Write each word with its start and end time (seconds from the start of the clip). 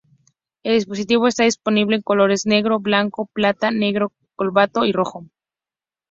El 0.63 0.73
dispositivo 0.73 1.27
está 1.27 1.43
disponible 1.43 1.95
en 1.95 2.01
colores 2.01 2.47
negro, 2.47 2.79
blanco 2.79 3.29
plata, 3.31 3.69
negro 3.69 4.11
cobalto 4.35 4.83
y 4.83 4.91
rojo. 4.93 5.27